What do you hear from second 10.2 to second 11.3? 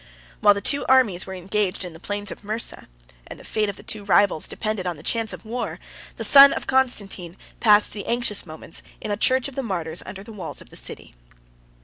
the walls of the city.